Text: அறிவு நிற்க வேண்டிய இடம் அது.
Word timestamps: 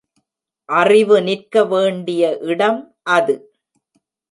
அறிவு 0.69 1.17
நிற்க 1.21 1.63
வேண்டிய 1.65 2.23
இடம் 2.47 2.81
அது. 3.11 3.35